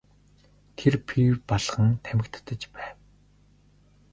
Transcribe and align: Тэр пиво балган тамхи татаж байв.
Тэр 0.77 0.93
пиво 1.09 1.35
балган 1.51 1.91
тамхи 2.05 2.33
татаж 2.33 2.61
байв. 2.75 2.95